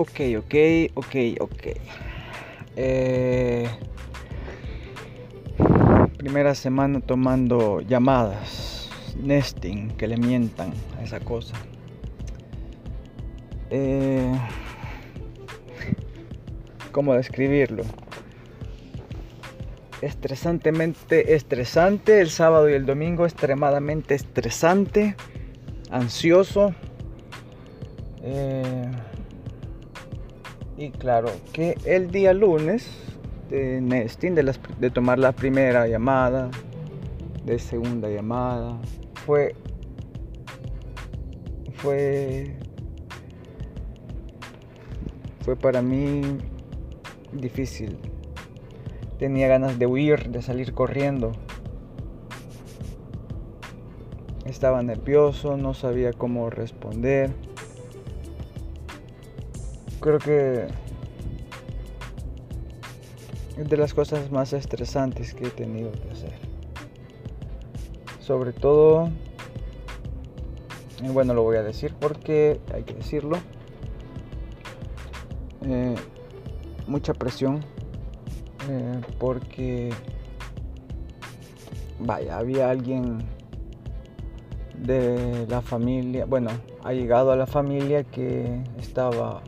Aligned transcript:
Ok, 0.00 0.20
ok, 0.38 0.54
ok, 0.94 1.14
ok. 1.40 1.66
Eh, 2.76 3.68
primera 6.16 6.54
semana 6.54 7.00
tomando 7.00 7.80
llamadas, 7.80 8.88
nesting, 9.20 9.88
que 9.96 10.06
le 10.06 10.16
mientan 10.16 10.72
a 10.96 11.02
esa 11.02 11.18
cosa. 11.18 11.56
Eh, 13.70 14.38
¿Cómo 16.92 17.14
describirlo? 17.14 17.82
Estresantemente 20.00 21.34
estresante 21.34 22.20
el 22.20 22.30
sábado 22.30 22.70
y 22.70 22.74
el 22.74 22.86
domingo, 22.86 23.26
extremadamente 23.26 24.14
estresante, 24.14 25.16
ansioso. 25.90 26.72
Eh, 28.22 28.92
y 30.78 30.90
claro, 30.92 31.28
que 31.52 31.76
el 31.84 32.12
día 32.12 32.32
lunes 32.32 32.88
de 33.50 33.80
Nesting, 33.80 34.36
de, 34.36 34.54
de 34.78 34.90
tomar 34.90 35.18
la 35.18 35.32
primera 35.32 35.88
llamada, 35.88 36.50
de 37.44 37.58
segunda 37.58 38.08
llamada, 38.08 38.78
fue, 39.26 39.56
fue, 41.74 42.54
fue 45.40 45.56
para 45.56 45.82
mí 45.82 46.22
difícil. 47.32 47.98
Tenía 49.18 49.48
ganas 49.48 49.80
de 49.80 49.86
huir, 49.86 50.30
de 50.30 50.42
salir 50.42 50.74
corriendo. 50.74 51.32
Estaba 54.44 54.80
nervioso, 54.84 55.56
no 55.56 55.74
sabía 55.74 56.12
cómo 56.12 56.50
responder 56.50 57.47
creo 60.00 60.18
que 60.18 60.66
es 63.56 63.68
de 63.68 63.76
las 63.76 63.94
cosas 63.94 64.30
más 64.30 64.52
estresantes 64.52 65.34
que 65.34 65.48
he 65.48 65.50
tenido 65.50 65.90
que 65.92 66.10
hacer. 66.10 66.32
Sobre 68.20 68.52
todo, 68.52 69.10
bueno, 71.12 71.34
lo 71.34 71.42
voy 71.42 71.56
a 71.56 71.62
decir 71.62 71.94
porque 71.98 72.60
hay 72.72 72.84
que 72.84 72.94
decirlo. 72.94 73.38
Eh, 75.62 75.94
mucha 76.86 77.12
presión 77.12 77.64
eh, 78.70 79.00
porque 79.18 79.90
vaya, 81.98 82.38
había 82.38 82.70
alguien 82.70 83.18
de 84.78 85.46
la 85.48 85.60
familia, 85.60 86.24
bueno, 86.24 86.50
ha 86.84 86.92
llegado 86.92 87.32
a 87.32 87.36
la 87.36 87.46
familia 87.46 88.04
que 88.04 88.62
estaba 88.78 89.42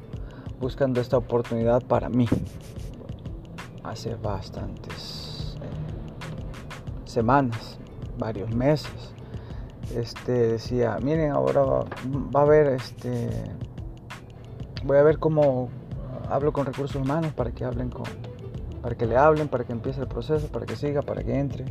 buscando 0.60 1.00
esta 1.00 1.16
oportunidad 1.16 1.82
para 1.82 2.08
mí. 2.08 2.28
Hace 3.82 4.14
bastantes 4.14 5.56
eh, 5.62 7.08
semanas, 7.08 7.78
varios 8.18 8.54
meses. 8.54 9.14
Este 9.96 10.32
decía, 10.32 10.98
miren, 11.02 11.32
ahora 11.32 11.62
va, 11.62 12.40
a 12.40 12.42
haber 12.42 12.68
este 12.68 13.30
voy 14.84 14.98
a 14.98 15.02
ver 15.02 15.18
cómo 15.18 15.68
hablo 16.28 16.52
con 16.52 16.66
recursos 16.66 16.94
humanos 17.02 17.32
para 17.32 17.50
que 17.50 17.64
hablen 17.64 17.90
con 17.90 18.04
para 18.82 18.94
que 18.94 19.06
le 19.06 19.16
hablen, 19.16 19.48
para 19.48 19.64
que 19.64 19.72
empiece 19.72 20.00
el 20.00 20.08
proceso, 20.08 20.46
para 20.48 20.64
que 20.64 20.76
siga, 20.76 21.02
para 21.02 21.22
que 21.22 21.38
entre. 21.38 21.66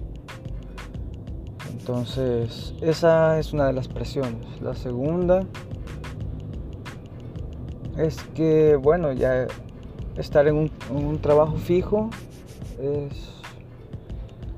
Entonces, 1.71 2.75
esa 2.81 3.39
es 3.39 3.51
una 3.51 3.65
de 3.65 3.73
las 3.73 3.87
presiones. 3.87 4.61
La 4.61 4.75
segunda 4.75 5.43
es 7.99 8.17
que, 8.33 8.77
bueno, 8.77 9.11
ya 9.11 9.45
estar 10.15 10.47
en 10.47 10.71
un, 10.89 11.19
trabajo 11.21 11.57
fijo 11.57 12.09
es, 12.81 13.29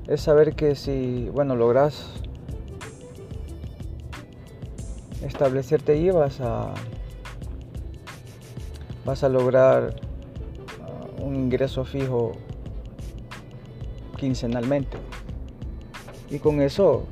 es, 0.06 0.20
saber 0.20 0.54
que 0.54 0.76
si, 0.76 1.28
bueno, 1.32 1.56
logras 1.56 2.12
establecerte 5.26 5.92
ahí 5.92 6.10
vas 6.10 6.40
a, 6.40 6.72
vas 9.04 9.24
a 9.24 9.28
lograr 9.28 9.96
uh, 11.18 11.24
un 11.24 11.34
ingreso 11.34 11.84
fijo 11.84 12.32
quincenalmente. 14.18 14.98
Y 16.30 16.38
con 16.38 16.62
eso, 16.62 17.06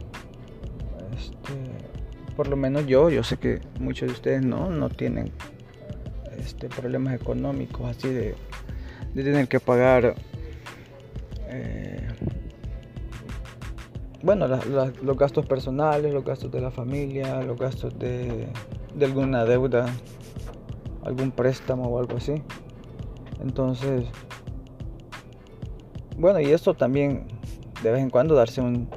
este, 1.16 2.34
por 2.36 2.46
lo 2.46 2.56
menos 2.56 2.86
yo, 2.86 3.10
yo 3.10 3.24
sé 3.24 3.36
que 3.36 3.60
muchos 3.80 4.08
de 4.08 4.14
ustedes 4.14 4.44
no, 4.44 4.70
no 4.70 4.88
tienen 4.88 5.32
este, 6.50 6.68
problemas 6.68 7.14
económicos, 7.14 7.88
así 7.88 8.08
de, 8.08 8.34
tener 9.14 9.46
que 9.46 9.60
pagar, 9.60 10.16
eh, 11.48 12.08
bueno, 14.22 14.48
los 14.48 15.16
gastos 15.16 15.46
personales, 15.46 16.12
los 16.12 16.24
gastos 16.24 16.50
de 16.50 16.60
la 16.60 16.72
familia, 16.72 17.40
los 17.42 17.56
gastos 17.56 17.96
de, 17.98 18.48
alguna 19.00 19.44
deuda, 19.44 19.86
algún 21.04 21.30
préstamo 21.30 21.84
o 21.84 22.00
algo 22.00 22.16
así. 22.16 22.42
Entonces, 23.40 24.06
bueno, 26.18 26.40
y 26.40 26.46
esto 26.46 26.74
también 26.74 27.28
de 27.82 27.92
vez 27.92 28.02
en 28.02 28.10
cuando 28.10 28.34
darse 28.34 28.60
un, 28.60 28.88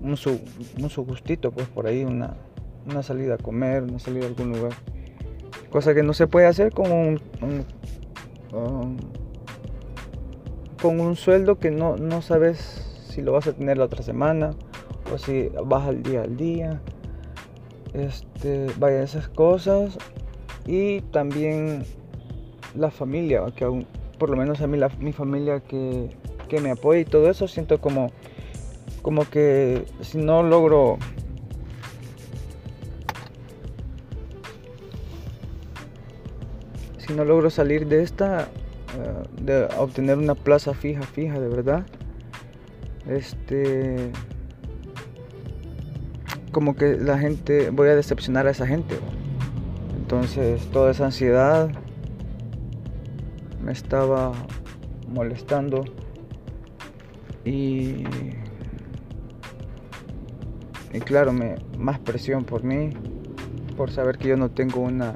un, 0.00 0.16
su, 0.16 0.40
un 0.78 1.04
gustito, 1.04 1.50
pues 1.50 1.66
por 1.66 1.88
ahí 1.88 2.04
una, 2.04 2.36
una 2.86 3.02
salida 3.02 3.34
a 3.34 3.38
comer, 3.38 3.82
una 3.82 3.98
salida 3.98 4.24
a 4.24 4.28
algún 4.28 4.52
lugar. 4.52 4.72
Cosa 5.70 5.94
que 5.94 6.02
no 6.02 6.14
se 6.14 6.26
puede 6.26 6.46
hacer 6.46 6.72
con 6.72 6.90
un, 6.90 7.20
con 10.80 11.00
un 11.00 11.16
sueldo 11.16 11.58
que 11.58 11.70
no, 11.70 11.96
no 11.96 12.22
sabes 12.22 12.58
si 13.08 13.22
lo 13.22 13.32
vas 13.32 13.46
a 13.46 13.52
tener 13.52 13.78
la 13.78 13.84
otra 13.84 14.02
semana 14.02 14.54
o 15.12 15.18
si 15.18 15.50
vas 15.64 15.86
al 15.86 16.02
día 16.02 16.22
al 16.22 16.36
día. 16.36 16.80
Este, 17.94 18.66
vaya 18.78 19.02
esas 19.02 19.28
cosas. 19.28 19.98
Y 20.66 21.00
también 21.00 21.84
la 22.74 22.90
familia, 22.90 23.44
que 23.56 23.64
aún, 23.64 23.86
por 24.18 24.30
lo 24.30 24.36
menos 24.36 24.60
a 24.60 24.66
mí 24.66 24.76
la, 24.76 24.88
mi 24.98 25.12
familia 25.12 25.60
que, 25.60 26.10
que 26.48 26.60
me 26.60 26.70
apoya 26.70 27.00
y 27.00 27.04
todo 27.04 27.30
eso, 27.30 27.48
siento 27.48 27.80
como, 27.80 28.10
como 29.02 29.24
que 29.28 29.84
si 30.00 30.18
no 30.18 30.42
logro 30.42 30.98
si 37.08 37.14
no 37.14 37.24
logro 37.24 37.48
salir 37.48 37.88
de 37.88 38.02
esta, 38.02 38.42
eh, 38.42 39.42
de 39.42 39.64
obtener 39.78 40.18
una 40.18 40.34
plaza 40.34 40.74
fija, 40.74 41.00
fija, 41.00 41.40
de 41.40 41.48
verdad, 41.48 41.86
este, 43.08 44.12
como 46.52 46.76
que 46.76 46.98
la 46.98 47.18
gente, 47.18 47.70
voy 47.70 47.88
a 47.88 47.96
decepcionar 47.96 48.46
a 48.46 48.50
esa 48.50 48.66
gente. 48.66 48.94
Entonces, 49.96 50.66
toda 50.66 50.90
esa 50.90 51.06
ansiedad 51.06 51.70
me 53.64 53.72
estaba 53.72 54.32
molestando 55.08 55.86
y, 57.46 58.04
y 60.92 61.00
claro, 61.06 61.32
me, 61.32 61.56
más 61.78 61.98
presión 62.00 62.44
por 62.44 62.64
mí, 62.64 62.90
por 63.78 63.90
saber 63.90 64.18
que 64.18 64.28
yo 64.28 64.36
no 64.36 64.50
tengo 64.50 64.82
una 64.82 65.14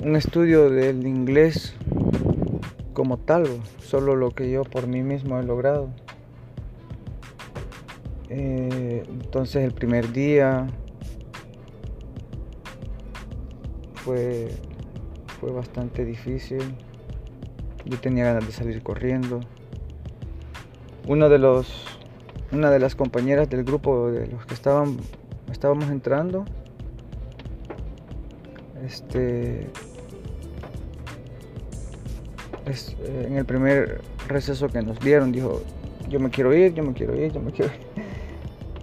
un 0.00 0.16
estudio 0.16 0.70
del 0.70 1.06
inglés 1.06 1.74
como 2.92 3.18
tal, 3.18 3.46
solo 3.78 4.16
lo 4.16 4.30
que 4.30 4.50
yo 4.50 4.64
por 4.64 4.86
mí 4.86 5.02
mismo 5.02 5.38
he 5.38 5.42
logrado. 5.42 5.90
Eh, 8.28 9.04
entonces 9.08 9.64
el 9.64 9.72
primer 9.72 10.12
día 10.12 10.66
fue, 13.94 14.48
fue 15.40 15.52
bastante 15.52 16.04
difícil. 16.04 16.62
Yo 17.84 17.98
tenía 18.00 18.24
ganas 18.24 18.46
de 18.46 18.52
salir 18.52 18.82
corriendo. 18.82 19.40
Uno 21.06 21.28
de 21.28 21.38
los, 21.38 21.98
una 22.50 22.70
de 22.70 22.80
las 22.80 22.96
compañeras 22.96 23.48
del 23.48 23.64
grupo 23.64 24.10
de 24.10 24.26
los 24.26 24.44
que 24.44 24.54
estaban, 24.54 24.96
estábamos 25.52 25.88
entrando, 25.90 26.44
este, 28.86 29.66
eh, 32.66 33.26
en 33.26 33.36
el 33.36 33.44
primer 33.44 34.00
receso 34.28 34.68
que 34.68 34.82
nos 34.82 34.98
dieron, 35.00 35.32
dijo, 35.32 35.62
yo 36.08 36.20
me 36.20 36.30
quiero 36.30 36.54
ir, 36.54 36.74
yo 36.74 36.82
me 36.82 36.92
quiero 36.92 37.14
ir, 37.14 37.32
yo 37.32 37.40
me 37.40 37.52
quiero 37.52 37.72
ir. 37.72 37.80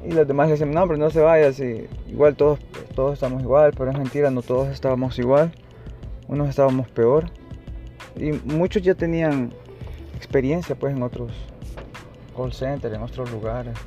Y 0.06 0.12
los 0.12 0.28
demás 0.28 0.50
decían, 0.50 0.72
no, 0.72 0.86
pero 0.86 0.98
no 0.98 1.10
se 1.10 1.22
vaya, 1.22 1.54
si 1.54 1.88
igual 2.10 2.36
todos, 2.36 2.60
todos 2.94 3.14
estamos 3.14 3.42
igual, 3.42 3.72
pero 3.78 3.90
es 3.90 3.98
mentira, 3.98 4.30
no 4.32 4.42
todos 4.42 4.68
estábamos 4.68 5.18
igual, 5.18 5.54
unos 6.28 6.50
estábamos 6.50 6.90
peor. 6.90 7.30
Y 8.18 8.34
muchos 8.34 8.82
ya 8.82 8.96
tenían 8.96 9.54
experiencia 10.18 10.76
pues 10.76 10.94
en 10.94 11.04
otros 11.04 11.32
call 12.36 12.52
centers, 12.52 12.94
en 12.94 13.02
otros 13.02 13.32
lugares. 13.32 13.78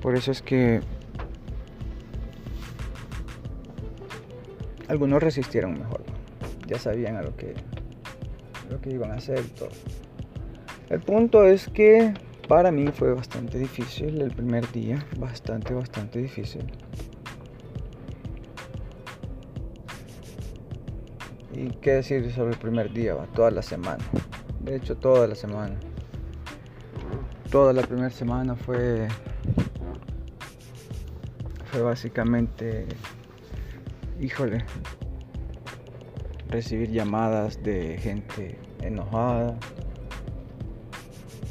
Por 0.00 0.14
eso 0.14 0.30
es 0.30 0.42
que 0.42 0.80
algunos 4.90 5.22
resistieron 5.22 5.78
mejor. 5.78 6.02
Ya 6.66 6.78
sabían 6.78 7.16
a 7.16 7.22
lo 7.22 7.36
que, 7.36 7.54
lo 8.68 8.80
que 8.80 8.90
iban 8.90 9.12
a 9.12 9.14
hacer 9.14 9.40
todo. 9.50 9.70
El 10.88 11.00
punto 11.00 11.44
es 11.44 11.68
que 11.68 12.12
para 12.48 12.72
mí 12.72 12.88
fue 12.88 13.14
bastante 13.14 13.58
difícil 13.58 14.20
el 14.20 14.32
primer 14.32 14.70
día, 14.72 14.98
bastante, 15.16 15.74
bastante 15.74 16.18
difícil. 16.18 16.64
Y 21.54 21.68
qué 21.80 21.92
decir 21.92 22.32
sobre 22.32 22.54
el 22.54 22.58
primer 22.58 22.92
día, 22.92 23.14
toda 23.34 23.52
la 23.52 23.62
semana. 23.62 24.02
De 24.60 24.74
hecho, 24.74 24.96
toda 24.96 25.28
la 25.28 25.36
semana. 25.36 25.78
Toda 27.48 27.72
la 27.72 27.82
primera 27.82 28.10
semana 28.10 28.56
fue 28.56 29.06
fue 31.70 31.82
básicamente, 31.82 32.86
híjole, 34.20 34.64
recibir 36.48 36.90
llamadas 36.90 37.62
de 37.62 37.98
gente 37.98 38.58
enojada. 38.82 39.56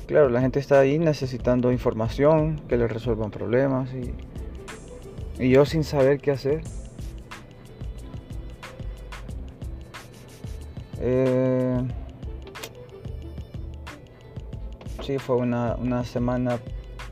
Claro, 0.08 0.30
la 0.30 0.42
gente 0.42 0.60
está 0.60 0.80
ahí 0.80 0.98
necesitando 1.00 1.72
información, 1.72 2.62
que 2.68 2.78
le 2.78 2.88
resuelvan 2.88 3.32
problemas 3.32 3.90
y, 3.94 4.14
y 5.44 5.50
yo 5.50 5.66
sin 5.66 5.84
saber 5.84 6.20
qué 6.20 6.32
hacer. 6.32 6.62
Eh, 11.02 11.78
sí, 15.04 15.18
fue 15.18 15.38
una, 15.38 15.76
una 15.76 16.04
semana, 16.04 16.60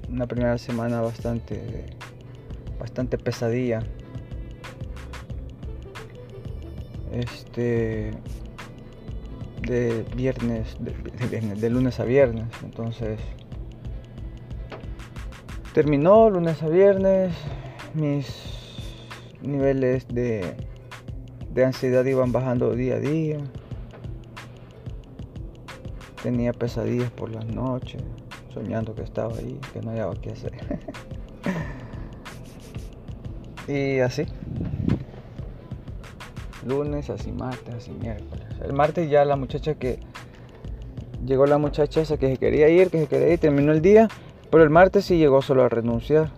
una 0.10 0.28
primera 0.28 0.58
semana 0.58 1.02
bastante, 1.02 1.86
bastante 2.80 3.18
pesadilla. 3.18 3.84
Este, 7.18 8.12
de 9.62 10.06
viernes, 10.16 10.78
de, 10.80 11.70
lunes 11.72 12.00
a 12.00 12.04
viernes, 12.04 12.46
entonces 12.64 13.20
terminó 15.74 16.30
lunes 16.30 16.62
a 16.62 16.68
viernes, 16.68 17.34
mis 17.96 18.28
niveles 19.42 20.08
de, 20.10 20.56
de 21.54 21.66
ansiedad 21.66 22.06
iban 22.06 22.32
bajando 22.32 22.76
día 22.76 22.96
a 22.96 23.00
día 23.00 23.40
tenía 26.22 26.52
pesadillas 26.52 27.10
por 27.12 27.30
las 27.32 27.46
noches, 27.46 28.04
soñando 28.54 28.94
que 28.94 29.02
estaba 29.04 29.34
ahí, 29.38 29.60
que 29.74 29.82
no 29.82 29.92
había 29.92 30.10
qué 30.22 30.32
hacer. 30.32 30.52
y 33.68 34.00
así. 34.00 34.26
Lunes, 36.68 37.10
así 37.10 37.32
martes, 37.32 37.74
así 37.76 37.92
miércoles. 37.92 38.46
El 38.64 38.74
martes 38.74 39.10
ya 39.10 39.26
la 39.26 39.36
muchacha 39.36 39.76
que... 39.76 40.00
Llegó 41.26 41.46
la 41.46 41.58
muchacha 41.58 42.02
esa 42.02 42.18
que 42.18 42.30
se 42.30 42.38
quería 42.38 42.70
ir, 42.70 42.90
que 42.90 43.00
se 43.00 43.08
quería 43.08 43.34
ir, 43.34 43.40
terminó 43.40 43.72
el 43.72 43.82
día. 43.82 44.08
Pero 44.50 44.64
el 44.64 44.70
martes 44.70 45.06
sí 45.06 45.18
llegó 45.18 45.42
solo 45.42 45.64
a 45.64 45.70
renunciar. 45.70 46.30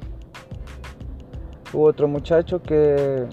Hubo 1.74 1.86
otro 1.86 2.08
muchacho 2.08 2.62
que... 2.62 3.26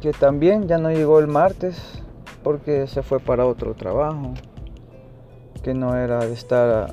Que 0.00 0.12
también 0.12 0.66
ya 0.66 0.78
no 0.78 0.90
llegó 0.90 1.20
el 1.20 1.28
martes 1.28 2.02
porque 2.42 2.86
se 2.88 3.02
fue 3.02 3.20
para 3.20 3.46
otro 3.46 3.74
trabajo 3.74 4.34
que 5.62 5.74
no 5.74 5.96
era 5.96 6.26
de 6.26 6.32
estar 6.32 6.92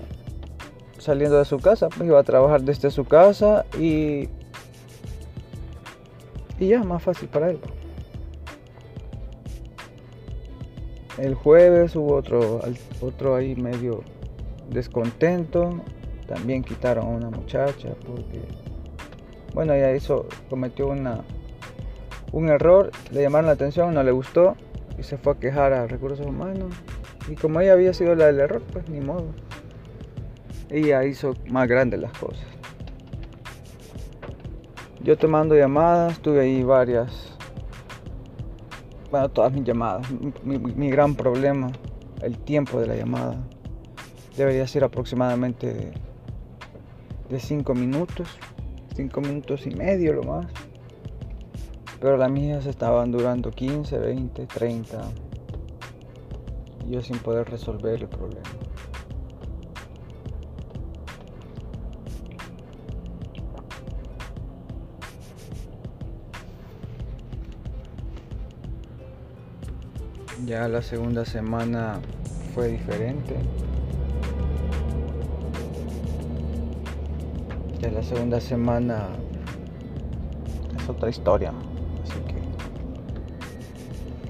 saliendo 0.99 1.37
de 1.37 1.45
su 1.45 1.59
casa, 1.59 1.89
pues 1.89 2.07
iba 2.07 2.19
a 2.19 2.23
trabajar 2.23 2.61
desde 2.61 2.91
su 2.91 3.05
casa 3.05 3.65
y 3.79 4.29
y 6.59 6.67
ya 6.67 6.83
más 6.83 7.01
fácil 7.01 7.29
para 7.29 7.51
él. 7.51 7.59
El 11.17 11.33
jueves 11.33 11.95
hubo 11.95 12.15
otro 12.15 12.61
otro 13.01 13.35
ahí 13.35 13.55
medio 13.55 14.03
descontento, 14.69 15.81
también 16.27 16.63
quitaron 16.63 17.05
a 17.05 17.09
una 17.09 17.29
muchacha 17.29 17.89
porque 18.05 18.41
bueno, 19.53 19.73
ella 19.73 19.95
hizo 19.95 20.27
cometió 20.49 20.87
una 20.87 21.23
un 22.31 22.49
error, 22.49 22.91
le 23.11 23.21
llamaron 23.21 23.47
la 23.47 23.53
atención, 23.53 23.93
no 23.93 24.03
le 24.03 24.11
gustó 24.11 24.55
y 24.97 25.03
se 25.03 25.17
fue 25.17 25.33
a 25.33 25.35
quejar 25.35 25.73
a 25.73 25.87
recursos 25.87 26.25
humanos. 26.25 26.73
Y 27.27 27.35
como 27.35 27.61
ella 27.61 27.73
había 27.73 27.93
sido 27.93 28.15
la 28.15 28.27
del 28.27 28.39
error, 28.39 28.61
pues 28.71 28.87
ni 28.89 28.99
modo. 28.99 29.27
Ella 30.69 31.03
hizo 31.05 31.33
más 31.47 31.67
grandes 31.67 31.99
las 31.99 32.11
cosas. 32.17 32.58
Yo 35.09 35.17
tomando 35.17 35.55
llamadas, 35.55 36.19
tuve 36.19 36.41
ahí 36.41 36.61
varias, 36.61 37.35
bueno, 39.09 39.27
todas 39.29 39.51
mis 39.51 39.63
llamadas. 39.63 40.05
Mi, 40.43 40.91
gran 40.91 41.15
problema, 41.15 41.71
el 42.21 42.37
tiempo 42.37 42.79
de 42.79 42.85
la 42.85 42.95
llamada. 42.95 43.37
Debería 44.37 44.67
ser 44.67 44.83
aproximadamente 44.83 45.93
de 47.27 47.39
5 47.39 47.73
minutos, 47.73 48.37
5 48.93 49.21
minutos 49.21 49.65
y 49.65 49.71
medio 49.71 50.13
lo 50.13 50.21
más. 50.21 50.45
Pero 51.99 52.15
las 52.15 52.29
mías 52.29 52.67
estaban 52.67 53.11
durando 53.11 53.49
15, 53.49 53.97
20, 53.97 54.45
30. 54.45 55.01
Y 56.87 56.91
yo 56.91 57.01
sin 57.01 57.17
poder 57.17 57.49
resolver 57.49 57.99
el 57.99 58.09
problema. 58.09 58.68
Ya 70.45 70.67
la 70.67 70.81
segunda 70.81 71.25
semana 71.25 71.99
fue 72.53 72.69
diferente. 72.69 73.35
Ya 77.81 77.91
la 77.91 78.03
segunda 78.03 78.39
semana 78.39 79.07
es 80.77 80.89
otra 80.89 81.09
historia. 81.09 81.53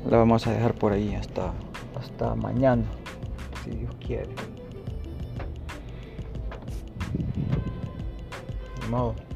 La 0.09 0.17
vamos 0.17 0.47
a 0.47 0.51
dejar 0.53 0.73
por 0.73 0.91
ahí 0.91 1.13
hasta, 1.13 1.53
hasta 2.00 2.33
mañana, 2.33 2.83
si 3.63 3.71
Dios 3.71 3.95
quiere. 4.00 4.29
De. 8.89 9.29